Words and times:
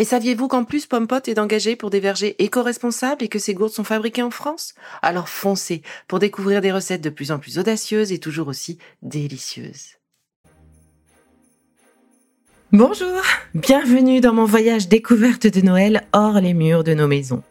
Et 0.00 0.04
saviez-vous 0.04 0.46
qu'en 0.46 0.62
plus 0.62 0.86
Pompot 0.86 1.16
est 1.26 1.40
engagé 1.40 1.74
pour 1.74 1.90
des 1.90 1.98
vergers 1.98 2.36
éco-responsables 2.38 3.24
et 3.24 3.28
que 3.28 3.40
ces 3.40 3.52
gourdes 3.52 3.72
sont 3.72 3.82
fabriquées 3.82 4.22
en 4.22 4.30
France? 4.30 4.74
Alors 5.02 5.28
foncez 5.28 5.82
pour 6.06 6.20
découvrir 6.20 6.60
des 6.60 6.70
recettes 6.70 7.00
de 7.00 7.10
plus 7.10 7.32
en 7.32 7.40
plus 7.40 7.58
audacieuses 7.58 8.12
et 8.12 8.20
toujours 8.20 8.46
aussi 8.46 8.78
délicieuses. 9.02 9.96
Bonjour, 12.70 13.22
bienvenue 13.54 14.20
dans 14.20 14.34
mon 14.34 14.44
voyage 14.44 14.86
découverte 14.86 15.48
de 15.48 15.62
Noël 15.62 16.06
hors 16.12 16.40
les 16.40 16.54
murs 16.54 16.84
de 16.84 16.94
nos 16.94 17.08
maisons. 17.08 17.42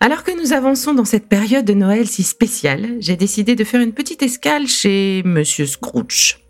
Alors 0.00 0.24
que 0.24 0.36
nous 0.36 0.52
avançons 0.52 0.94
dans 0.94 1.04
cette 1.04 1.28
période 1.28 1.64
de 1.64 1.74
Noël 1.74 2.08
si 2.08 2.24
spéciale, 2.24 2.96
j'ai 2.98 3.14
décidé 3.14 3.54
de 3.54 3.62
faire 3.62 3.82
une 3.82 3.92
petite 3.92 4.24
escale 4.24 4.66
chez 4.66 5.22
Monsieur 5.24 5.66
Scrooge. 5.66 6.40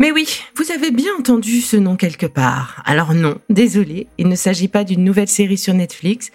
Mais 0.00 0.12
oui, 0.12 0.40
vous 0.68 0.74
avez 0.74 0.90
bien 0.90 1.14
entendu 1.18 1.62
ce 1.62 1.76
nom 1.78 1.96
quelque 1.96 2.26
part. 2.26 2.82
Alors 2.84 3.14
non, 3.14 3.38
désolé, 3.48 4.06
il 4.18 4.28
ne 4.28 4.34
s'agit 4.34 4.68
pas 4.68 4.84
d'une 4.84 5.02
nouvelle 5.02 5.28
série 5.28 5.56
sur 5.56 5.72
Netflix, 5.72 6.30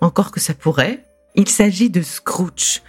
encore 0.00 0.32
que 0.32 0.40
ça 0.40 0.52
pourrait. 0.52 1.04
Il 1.36 1.48
s'agit 1.48 1.88
de 1.88 2.02
Scrooge, 2.02 2.82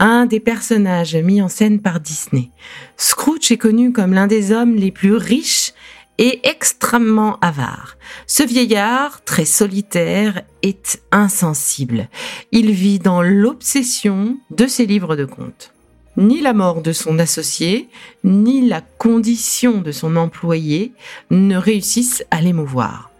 un 0.00 0.26
des 0.26 0.40
personnages 0.40 1.14
mis 1.14 1.40
en 1.40 1.48
scène 1.48 1.80
par 1.80 2.00
Disney. 2.00 2.50
Scrooge 2.96 3.52
est 3.52 3.56
connu 3.56 3.92
comme 3.92 4.14
l'un 4.14 4.26
des 4.26 4.50
hommes 4.50 4.74
les 4.74 4.90
plus 4.90 5.14
riches 5.14 5.74
et 6.18 6.40
extrêmement 6.42 7.38
avare. 7.38 7.96
Ce 8.26 8.42
vieillard, 8.42 9.22
très 9.22 9.44
solitaire, 9.44 10.42
est 10.62 11.02
insensible. 11.12 12.08
Il 12.50 12.72
vit 12.72 12.98
dans 12.98 13.22
l'obsession 13.22 14.38
de 14.50 14.66
ses 14.66 14.86
livres 14.86 15.14
de 15.14 15.24
contes 15.24 15.72
ni 16.16 16.40
la 16.40 16.52
mort 16.52 16.82
de 16.82 16.92
son 16.92 17.18
associé, 17.18 17.88
ni 18.24 18.68
la 18.68 18.80
condition 18.80 19.80
de 19.80 19.92
son 19.92 20.16
employé 20.16 20.92
ne 21.30 21.56
réussissent 21.56 22.24
à 22.30 22.40
l'émouvoir. 22.40 23.10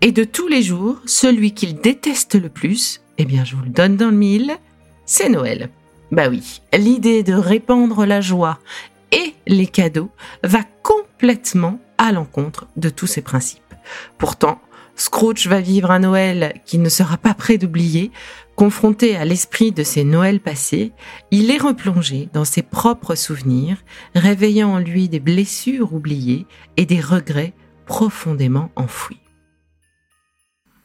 Et 0.00 0.12
de 0.12 0.24
tous 0.24 0.48
les 0.48 0.62
jours, 0.62 0.96
celui 1.06 1.52
qu'il 1.52 1.76
déteste 1.76 2.36
le 2.36 2.48
plus, 2.48 3.00
eh 3.18 3.24
bien 3.24 3.44
je 3.44 3.56
vous 3.56 3.62
le 3.62 3.70
donne 3.70 3.96
dans 3.96 4.10
le 4.10 4.16
mille, 4.16 4.56
c'est 5.06 5.28
Noël. 5.28 5.70
Bah 6.12 6.28
oui, 6.28 6.62
l'idée 6.72 7.22
de 7.22 7.34
répandre 7.34 8.06
la 8.06 8.20
joie 8.20 8.58
et 9.12 9.34
les 9.46 9.66
cadeaux 9.66 10.10
va 10.44 10.60
complètement 10.82 11.80
à 11.98 12.12
l'encontre 12.12 12.66
de 12.76 12.88
tous 12.88 13.06
ces 13.06 13.22
principes. 13.22 13.62
Pourtant, 14.16 14.60
Scrooge 14.96 15.46
va 15.46 15.60
vivre 15.60 15.90
un 15.90 16.00
Noël 16.00 16.60
qu'il 16.64 16.82
ne 16.82 16.88
sera 16.88 17.16
pas 17.16 17.34
prêt 17.34 17.58
d'oublier. 17.58 18.10
Confronté 18.58 19.14
à 19.14 19.24
l'esprit 19.24 19.70
de 19.70 19.84
ses 19.84 20.02
Noëls 20.02 20.40
passés, 20.40 20.90
il 21.30 21.52
est 21.52 21.62
replongé 21.62 22.28
dans 22.32 22.44
ses 22.44 22.62
propres 22.62 23.14
souvenirs, 23.14 23.76
réveillant 24.16 24.70
en 24.70 24.78
lui 24.80 25.08
des 25.08 25.20
blessures 25.20 25.94
oubliées 25.94 26.44
et 26.76 26.84
des 26.84 27.00
regrets 27.00 27.54
profondément 27.86 28.72
enfouis. 28.74 29.20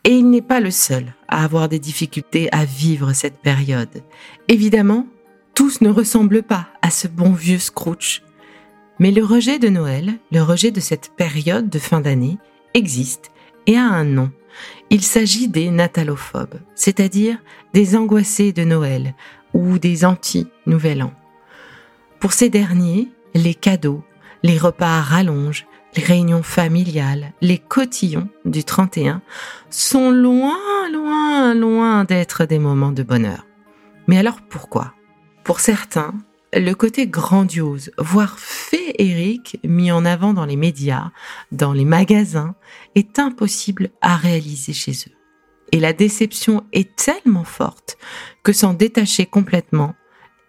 Et 0.04 0.12
il 0.12 0.30
n'est 0.30 0.44
pas 0.44 0.60
le 0.60 0.70
seul 0.70 1.16
à 1.28 1.44
avoir 1.44 1.68
des 1.68 1.80
difficultés 1.80 2.48
à 2.52 2.64
vivre 2.64 3.12
cette 3.14 3.40
période. 3.40 4.04
Évidemment, 4.50 5.08
tous 5.56 5.82
ne 5.82 5.90
ressemblent 5.90 6.44
pas 6.44 6.68
à 6.84 6.92
ce 6.92 7.08
bon 7.08 7.34
vieux 7.34 7.58
Scrooge. 7.58 8.22
Mais 9.00 9.10
le 9.10 9.26
rejet 9.26 9.58
de 9.58 9.70
Noël, 9.70 10.14
le 10.32 10.44
rejet 10.44 10.70
de 10.70 10.80
cette 10.80 11.10
période 11.18 11.72
de 11.72 11.80
fin 11.80 12.02
d'année, 12.02 12.38
existe 12.76 13.32
et 13.68 13.78
a 13.78 13.84
un 13.84 14.04
nom. 14.04 14.32
Il 14.90 15.02
s'agit 15.02 15.48
des 15.48 15.72
natalophobes, 15.72 16.60
c'est-à-dire 16.76 17.38
des 17.74 17.96
angoissés 17.96 18.54
de 18.54 18.64
Noël 18.64 19.16
ou 19.54 19.80
des 19.80 20.06
anti-Nouvel 20.06 21.04
An. 21.04 21.14
Pour 22.20 22.34
ces 22.34 22.50
derniers, 22.50 23.10
les 23.34 23.56
cadeaux, 23.56 24.04
les 24.44 24.58
repas 24.58 25.00
à 25.00 25.02
rallonge, 25.02 25.66
les 25.96 26.04
réunions 26.04 26.44
familiales, 26.44 27.34
les 27.42 27.58
cotillons 27.58 28.30
du 28.46 28.64
31 28.64 29.22
sont 29.70 30.10
loin, 30.12 30.58
loin, 30.92 31.54
loin 31.54 32.04
d'être 32.04 32.46
des 32.46 32.60
moments 32.60 32.92
de 32.92 33.04
bonheur. 33.04 33.46
Mais 34.08 34.18
alors 34.18 34.42
pourquoi? 34.50 34.94
Pour 35.44 35.60
certains, 35.60 36.14
le 36.56 36.74
côté 36.76 37.08
grandiose, 37.08 37.92
voire 37.98 38.38
féerique 38.38 39.60
mis 39.64 39.92
en 39.92 40.06
avant 40.06 40.34
dans 40.34 40.46
les 40.46 40.56
médias, 40.56 41.12
dans 41.52 41.74
les 41.74 41.86
magasins, 41.86 42.56
est 42.96 43.18
impossible 43.20 43.90
à 44.02 44.16
réaliser 44.16 44.74
chez 44.74 44.92
eux. 44.92 45.16
Et 45.72 45.80
la 45.80 45.94
déception 45.94 46.64
est 46.72 46.96
tellement 46.96 47.44
forte 47.44 47.98
que 48.44 48.54
s'en 48.54 48.74
détacher 48.74 49.26
complètement 49.26 49.96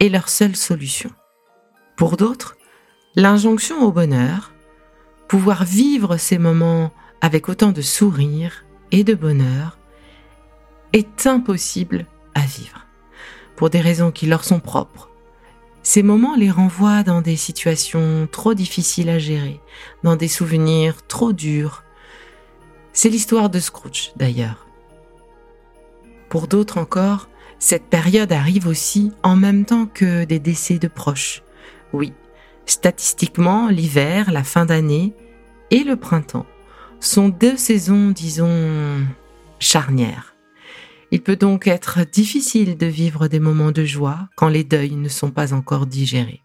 est 0.01 0.11
leur 0.11 0.29
seule 0.29 0.57
solution. 0.57 1.11
Pour 1.97 2.17
d'autres, 2.17 2.57
l'injonction 3.15 3.83
au 3.83 3.93
bonheur, 3.93 4.53
pouvoir 5.29 5.65
vivre 5.65 6.19
ces 6.19 6.37
moments 6.37 6.93
avec 7.23 7.49
autant 7.49 7.73
de 7.73 7.81
sourire 7.81 8.67
et 8.91 9.05
de 9.05 9.15
bonheur, 9.15 9.79
est 10.93 11.27
impossible 11.27 12.07
à 12.35 12.41
vivre, 12.41 12.87
pour 13.57 13.71
des 13.71 13.81
raisons 13.81 14.11
qui 14.11 14.27
leur 14.27 14.45
sont 14.45 14.61
propres 14.61 15.09
ces 15.85 16.03
moments 16.03 16.35
les 16.35 16.51
renvoient 16.51 17.03
dans 17.03 17.21
des 17.21 17.37
situations 17.37 18.27
trop 18.33 18.55
difficiles 18.55 19.11
à 19.11 19.19
gérer, 19.19 19.61
dans 20.03 20.17
des 20.17 20.29
souvenirs 20.29 21.07
trop 21.07 21.33
durs. 21.35 21.85
C'est 22.95 23.11
l'histoire 23.11 23.51
de 23.51 23.61
Scrooge, 23.61 24.13
d'ailleurs. 24.17 24.67
Pour 26.31 26.49
d'autres 26.49 26.79
encore, 26.79 27.29
cette 27.59 27.85
période 27.85 28.33
arrive 28.33 28.67
aussi 28.67 29.13
en 29.23 29.37
même 29.37 29.67
temps 29.67 29.87
que 29.87 30.25
des 30.25 30.39
décès 30.39 30.79
de 30.79 30.89
proches. 30.89 31.43
Oui, 31.93 32.15
statistiquement, 32.65 33.69
l'hiver, 33.69 34.33
la 34.33 34.43
fin 34.43 34.65
d'année 34.65 35.13
et 35.71 35.85
le 35.85 35.97
printemps 35.97 36.47
sont 36.99 37.29
deux 37.29 37.59
saisons, 37.59 38.11
disons, 38.11 39.07
charnières. 39.59 40.34
Il 41.15 41.23
peut 41.23 41.37
donc 41.37 41.69
être 41.69 42.01
difficile 42.05 42.77
de 42.77 42.87
vivre 42.87 43.29
des 43.29 43.39
moments 43.39 43.71
de 43.71 43.85
joie 43.85 44.29
quand 44.35 44.49
les 44.49 44.65
deuils 44.65 44.97
ne 44.97 45.09
sont 45.09 45.31
pas 45.31 45.55
encore 45.55 45.87
digérés. 45.87 46.43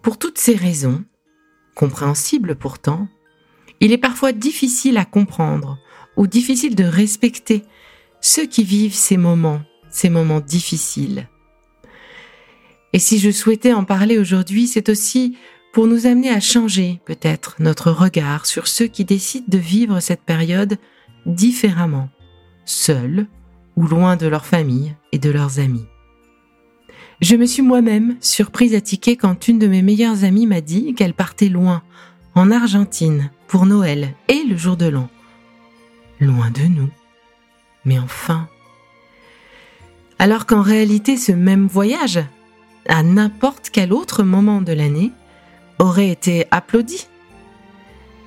Pour 0.00 0.16
toutes 0.16 0.38
ces 0.38 0.54
raisons, 0.54 1.02
compréhensibles 1.74 2.54
pourtant, 2.54 3.08
il 3.80 3.90
est 3.90 3.98
parfois 3.98 4.30
difficile 4.30 4.96
à 4.96 5.04
comprendre 5.04 5.76
ou 6.16 6.28
difficile 6.28 6.76
de 6.76 6.84
respecter 6.84 7.64
ceux 8.20 8.46
qui 8.46 8.62
vivent 8.62 8.94
ces 8.94 9.16
moments, 9.16 9.62
ces 9.90 10.08
moments 10.08 10.38
difficiles. 10.38 11.28
Et 12.92 13.00
si 13.00 13.18
je 13.18 13.32
souhaitais 13.32 13.72
en 13.72 13.82
parler 13.82 14.20
aujourd'hui, 14.20 14.68
c'est 14.68 14.88
aussi 14.88 15.36
pour 15.72 15.88
nous 15.88 16.06
amener 16.06 16.30
à 16.30 16.38
changer 16.38 17.00
peut-être 17.06 17.56
notre 17.58 17.90
regard 17.90 18.46
sur 18.46 18.68
ceux 18.68 18.86
qui 18.86 19.04
décident 19.04 19.46
de 19.48 19.58
vivre 19.58 19.98
cette 19.98 20.22
période 20.22 20.78
différemment 21.26 22.08
seuls 22.64 23.26
ou 23.76 23.86
loin 23.86 24.16
de 24.16 24.26
leur 24.26 24.46
famille 24.46 24.94
et 25.12 25.18
de 25.18 25.30
leurs 25.30 25.58
amis. 25.58 25.86
Je 27.20 27.36
me 27.36 27.46
suis 27.46 27.62
moi-même 27.62 28.16
surprise 28.20 28.74
à 28.74 28.80
tiquer 28.80 29.16
quand 29.16 29.48
une 29.48 29.58
de 29.58 29.66
mes 29.66 29.82
meilleures 29.82 30.24
amies 30.24 30.46
m'a 30.46 30.60
dit 30.60 30.94
qu'elle 30.94 31.14
partait 31.14 31.48
loin, 31.48 31.82
en 32.34 32.50
Argentine, 32.50 33.30
pour 33.46 33.66
Noël 33.66 34.14
et 34.28 34.42
le 34.48 34.56
jour 34.56 34.76
de 34.76 34.86
l'an. 34.86 35.08
Loin 36.20 36.50
de 36.50 36.62
nous. 36.62 36.90
Mais 37.84 37.98
enfin. 37.98 38.48
Alors 40.18 40.46
qu'en 40.46 40.62
réalité 40.62 41.16
ce 41.16 41.32
même 41.32 41.66
voyage, 41.66 42.20
à 42.88 43.02
n'importe 43.02 43.70
quel 43.70 43.92
autre 43.92 44.22
moment 44.22 44.60
de 44.60 44.72
l'année, 44.72 45.12
aurait 45.78 46.10
été 46.10 46.46
applaudi. 46.50 47.06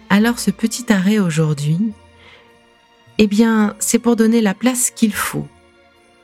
Alors 0.09 0.39
ce 0.39 0.51
petit 0.51 0.91
arrêt 0.91 1.19
aujourd'hui 1.19 1.79
eh 3.17 3.27
bien, 3.27 3.75
c'est 3.79 3.99
pour 3.99 4.15
donner 4.15 4.41
la 4.41 4.53
place 4.53 4.91
qu'il 4.91 5.13
faut 5.13 5.47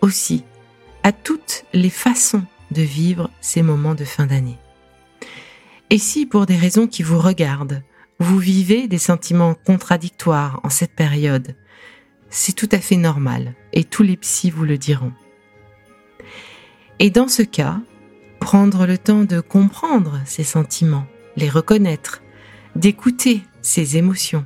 aussi 0.01 0.44
à 1.04 1.12
toutes 1.12 1.66
les 1.74 1.90
façons 1.90 2.44
de 2.72 2.81
vivre 2.81 3.30
ces 3.42 3.62
moments 3.62 3.95
de 3.95 4.06
fin 4.06 4.25
d'année. 4.25 4.57
Et 5.90 5.98
si, 5.98 6.25
pour 6.25 6.45
des 6.45 6.56
raisons 6.56 6.88
qui 6.88 7.04
vous 7.04 7.19
regardent, 7.19 7.84
vous 8.19 8.38
vivez 8.38 8.88
des 8.88 8.98
sentiments 8.98 9.54
contradictoires 9.54 10.60
en 10.63 10.69
cette 10.69 10.95
période, 10.95 11.56
c'est 12.30 12.54
tout 12.54 12.69
à 12.72 12.80
fait 12.80 12.98
normal 12.98 13.54
et 13.74 13.84
tous 13.84 14.04
les 14.04 14.18
psys 14.18 14.50
vous 14.50 14.66
le 14.66 14.78
diront. 14.78 15.13
Et 17.00 17.10
dans 17.10 17.28
ce 17.28 17.44
cas, 17.44 17.80
prendre 18.39 18.86
le 18.86 18.98
temps 18.98 19.24
de 19.24 19.39
comprendre 19.39 20.19
ces 20.25 20.44
sentiments, 20.44 21.06
les 21.36 21.50
reconnaître, 21.50 22.22
d'écouter 22.75 23.42
ces 23.62 23.98
émotions, 23.98 24.46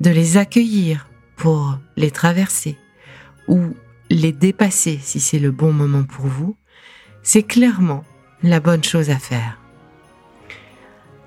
de 0.00 0.10
les 0.10 0.36
accueillir 0.36 1.07
pour 1.38 1.78
les 1.96 2.10
traverser 2.10 2.76
ou 3.46 3.60
les 4.10 4.32
dépasser 4.32 4.98
si 5.00 5.20
c'est 5.20 5.38
le 5.38 5.50
bon 5.50 5.72
moment 5.72 6.02
pour 6.02 6.26
vous, 6.26 6.56
c'est 7.22 7.44
clairement 7.44 8.04
la 8.42 8.60
bonne 8.60 8.84
chose 8.84 9.08
à 9.08 9.18
faire. 9.18 9.58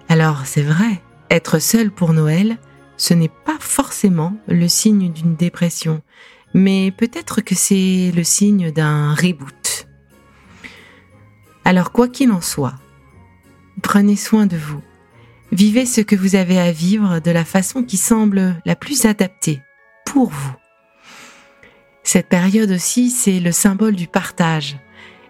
Alors 0.09 0.45
c'est 0.45 0.61
vrai, 0.61 1.01
être 1.29 1.59
seul 1.59 1.89
pour 1.89 2.13
Noël, 2.13 2.57
ce 2.97 3.13
n'est 3.13 3.31
pas 3.45 3.57
forcément 3.59 4.35
le 4.47 4.67
signe 4.67 5.11
d'une 5.11 5.35
dépression, 5.35 6.01
mais 6.53 6.91
peut-être 6.91 7.41
que 7.41 7.55
c'est 7.55 8.11
le 8.13 8.23
signe 8.23 8.71
d'un 8.71 9.15
reboot. 9.15 9.87
Alors 11.63 11.91
quoi 11.91 12.09
qu'il 12.09 12.31
en 12.31 12.41
soit, 12.41 12.75
prenez 13.81 14.17
soin 14.17 14.45
de 14.45 14.57
vous. 14.57 14.81
Vivez 15.53 15.85
ce 15.85 16.01
que 16.01 16.15
vous 16.15 16.35
avez 16.35 16.59
à 16.59 16.71
vivre 16.71 17.19
de 17.19 17.31
la 17.31 17.45
façon 17.45 17.83
qui 17.83 17.97
semble 17.97 18.61
la 18.65 18.75
plus 18.75 19.05
adaptée 19.05 19.61
pour 20.05 20.29
vous. 20.29 20.55
Cette 22.03 22.27
période 22.27 22.71
aussi, 22.71 23.09
c'est 23.09 23.39
le 23.39 23.51
symbole 23.51 23.95
du 23.95 24.07
partage. 24.07 24.77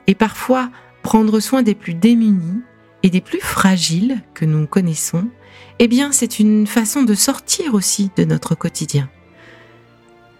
Et 0.07 0.15
parfois, 0.15 0.69
prendre 1.03 1.39
soin 1.39 1.63
des 1.63 1.75
plus 1.75 1.93
démunis 1.93 2.61
et 3.03 3.09
des 3.09 3.21
plus 3.21 3.41
fragiles 3.41 4.21
que 4.33 4.45
nous 4.45 4.65
connaissons, 4.67 5.27
eh 5.79 5.87
bien, 5.87 6.11
c'est 6.11 6.39
une 6.39 6.67
façon 6.67 7.03
de 7.03 7.13
sortir 7.13 7.73
aussi 7.73 8.11
de 8.15 8.23
notre 8.23 8.55
quotidien. 8.55 9.09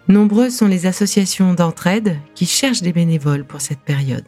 Nombreuses 0.08 0.56
sont 0.56 0.68
les 0.68 0.86
associations 0.86 1.54
d'entraide 1.54 2.18
qui 2.36 2.46
cherchent 2.46 2.82
des 2.82 2.94
bénévoles 2.94 3.46
pour 3.46 3.62
cette 3.62 3.82
période. 3.82 4.28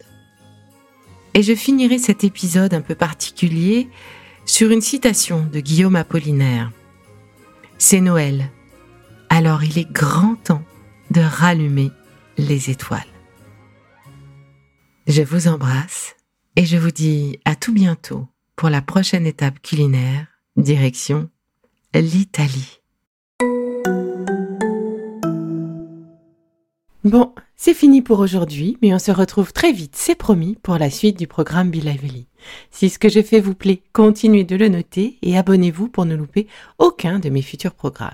Et 1.34 1.42
je 1.42 1.56
finirai 1.56 1.98
cet 1.98 2.24
épisode 2.24 2.74
un 2.74 2.82
peu 2.82 2.96
particulier 2.96 3.90
sur 4.46 4.72
une 4.72 4.82
citation 4.82 5.48
de 5.52 5.60
Guillaume 5.60 5.96
Apollinaire. 5.96 6.72
C'est 7.78 8.02
Noël, 8.02 8.52
alors 9.34 9.64
il 9.64 9.80
est 9.80 9.92
grand 9.92 10.36
temps 10.36 10.62
de 11.10 11.20
rallumer 11.20 11.90
les 12.38 12.70
étoiles. 12.70 13.02
Je 15.08 15.24
vous 15.24 15.48
embrasse 15.48 16.16
et 16.56 16.66
je 16.66 16.78
vous 16.78 16.92
dis 16.92 17.40
à 17.44 17.56
tout 17.56 17.74
bientôt 17.74 18.28
pour 18.56 18.70
la 18.70 18.84
prochaine 18.84 19.26
étape 19.26 19.60
culinaire, 19.64 20.28
direction 20.56 21.32
l'Italie. 21.96 22.80
Bon, 27.04 27.34
c'est 27.56 27.74
fini 27.74 28.04
pour 28.04 28.20
aujourd'hui, 28.20 28.78
mais 28.84 28.94
on 28.94 29.00
se 29.00 29.12
retrouve 29.12 29.52
très 29.52 29.72
vite, 29.72 29.96
c'est 29.96 30.16
promis, 30.16 30.58
pour 30.62 30.78
la 30.78 30.92
suite 30.92 31.18
du 31.18 31.28
programme 31.28 31.72
Be 31.72 31.84
Lively. 31.84 32.28
Si 32.70 32.90
ce 32.90 33.00
que 33.00 33.10
je 33.10 33.22
fais 33.22 33.40
vous 33.40 33.56
plaît, 33.56 33.82
continuez 33.94 34.44
de 34.44 34.56
le 34.56 34.70
noter 34.70 35.18
et 35.22 35.38
abonnez-vous 35.38 35.90
pour 35.90 36.06
ne 36.06 36.16
louper 36.16 36.48
aucun 36.78 37.20
de 37.20 37.30
mes 37.30 37.42
futurs 37.42 37.74
programmes. 37.74 38.14